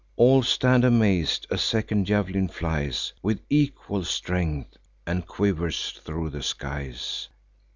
[0.15, 7.29] All stand amaz'd—a second jav'lin flies With equal strength, and quivers thro' the skies.